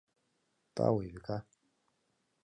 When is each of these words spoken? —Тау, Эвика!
—Тау, 0.75 0.95
Эвика! 1.07 1.37